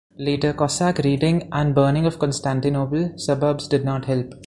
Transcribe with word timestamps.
Later 0.17 0.53
Cossack 0.53 0.97
raiding 1.03 1.47
and 1.51 1.75
burning 1.75 2.07
of 2.07 2.17
Constantinople 2.17 3.11
suburbs 3.17 3.67
did 3.67 3.85
not 3.85 4.05
help. 4.05 4.33